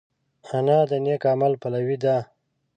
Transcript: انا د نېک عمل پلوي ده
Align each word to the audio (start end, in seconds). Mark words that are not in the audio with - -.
انا 0.55 0.79
د 0.89 0.91
نېک 1.05 1.23
عمل 1.31 1.53
پلوي 1.61 1.97
ده 2.03 2.17